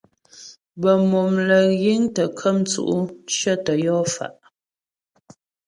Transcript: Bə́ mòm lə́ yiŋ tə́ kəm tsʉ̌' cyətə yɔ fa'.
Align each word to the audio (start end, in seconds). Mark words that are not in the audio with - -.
Bə́ 0.81 0.95
mòm 1.09 1.31
lə́ 1.47 1.63
yiŋ 1.83 2.01
tə́ 2.15 2.27
kəm 2.37 2.57
tsʉ̌' 2.69 3.09
cyətə 3.35 3.73
yɔ 3.85 3.97
fa'. 4.13 4.33